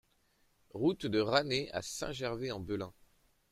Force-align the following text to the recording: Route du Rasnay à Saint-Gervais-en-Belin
Route 0.73 1.05
du 1.05 1.21
Rasnay 1.21 1.69
à 1.73 1.83
Saint-Gervais-en-Belin 1.83 2.91